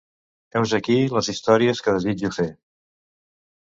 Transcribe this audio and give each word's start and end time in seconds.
Heus 0.59 0.73
aquí 0.77 0.95
les 1.17 1.31
històries 1.35 1.85
que 1.89 1.97
desitjo 2.01 2.35
fer. 2.43 2.51